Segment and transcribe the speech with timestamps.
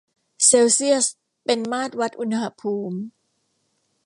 [0.45, 1.05] เซลเซียส
[1.45, 2.97] เป็นมาตรวัดอุณหภูมิ